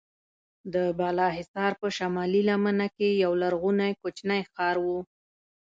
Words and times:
د 0.73 0.75
بالاحصار 0.99 1.71
په 1.81 1.87
شمالي 1.97 2.41
لمنه 2.49 2.87
کې 2.95 3.09
یو 3.23 3.31
لرغونی 3.41 3.91
کوچنی 4.01 4.41
ښار 4.51 4.75
و. 4.85 4.87